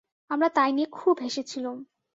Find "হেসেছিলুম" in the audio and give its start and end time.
1.23-1.77